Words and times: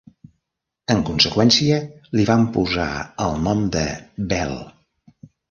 En 0.93 1.03
conseqüència, 1.09 1.77
li 2.21 2.25
van 2.31 2.47
posar 2.57 2.89
el 3.27 3.37
nom 3.45 3.63
de 3.77 3.85
Belle. 4.35 4.61